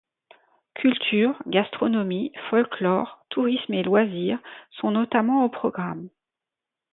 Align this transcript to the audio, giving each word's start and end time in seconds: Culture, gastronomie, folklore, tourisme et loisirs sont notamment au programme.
Culture, 0.73 1.35
gastronomie, 1.47 2.33
folklore, 2.49 3.23
tourisme 3.29 3.75
et 3.75 3.83
loisirs 3.83 4.39
sont 4.71 4.89
notamment 4.89 5.45
au 5.45 5.49
programme. 5.49 6.09